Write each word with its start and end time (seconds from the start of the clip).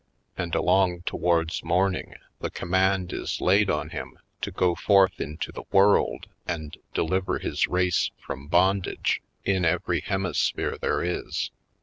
And 0.35 0.55
along 0.55 1.01
towards 1.03 1.63
morning 1.63 2.15
the 2.39 2.49
command 2.49 3.13
is 3.13 3.39
laid 3.39 3.69
on 3.69 3.89
him 3.89 4.17
to 4.41 4.49
go 4.49 4.73
forth 4.73 5.21
into 5.21 5.51
the 5.51 5.65
world 5.71 6.25
and 6.47 6.75
deliver 6.95 7.37
his 7.37 7.67
race 7.67 8.09
from 8.17 8.47
bondage 8.47 9.21
in 9.45 9.63
every 9.63 9.99
148 9.99 10.07
/. 10.07 10.09
PoindexteTj 10.09 10.09
Colored 10.09 10.09
hemisphere 10.09 10.77
there 10.79 11.03
is. 11.03 11.51